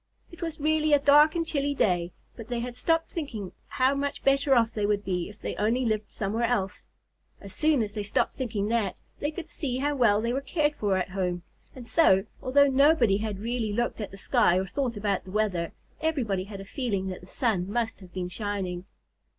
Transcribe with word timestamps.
It 0.31 0.41
was 0.41 0.59
really 0.59 0.93
a 0.93 0.99
dark 0.99 1.35
and 1.35 1.45
chilly 1.45 1.75
day, 1.75 2.11
but 2.35 2.47
they 2.47 2.59
had 2.59 2.75
stopped 2.75 3.11
thinking 3.11 3.51
how 3.67 3.93
much 3.93 4.23
better 4.23 4.55
off 4.55 4.73
they 4.73 4.87
would 4.87 5.05
be 5.05 5.29
if 5.29 5.39
they 5.39 5.55
only 5.57 5.85
lived 5.85 6.11
somewhere 6.11 6.45
else. 6.45 6.87
As 7.39 7.53
soon 7.53 7.83
as 7.83 7.93
they 7.93 8.01
stopped 8.01 8.33
thinking 8.33 8.67
that, 8.69 8.95
they 9.19 9.29
could 9.29 9.47
see 9.47 9.77
how 9.77 9.95
well 9.95 10.19
they 10.19 10.33
were 10.33 10.41
cared 10.41 10.73
for 10.73 10.97
at 10.97 11.09
home. 11.09 11.43
And 11.75 11.85
so, 11.85 12.25
although 12.41 12.65
nobody 12.65 13.17
had 13.17 13.37
really 13.41 13.73
looked 13.73 14.01
at 14.01 14.09
the 14.09 14.17
sky 14.17 14.57
or 14.57 14.65
thought 14.65 14.97
about 14.97 15.23
the 15.23 15.29
weather, 15.29 15.71
everybody 16.01 16.45
had 16.45 16.61
a 16.61 16.65
feeling 16.65 17.09
that 17.09 17.21
the 17.21 17.27
sun 17.27 17.69
must 17.71 17.99
have 17.99 18.11
been 18.11 18.27
shining. 18.27 18.85